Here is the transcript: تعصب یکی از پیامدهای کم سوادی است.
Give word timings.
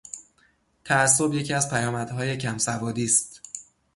تعصب 0.85 1.33
یکی 1.33 1.53
از 1.53 1.69
پیامدهای 1.69 2.37
کم 2.37 2.57
سوادی 2.57 3.03
است. 3.03 3.41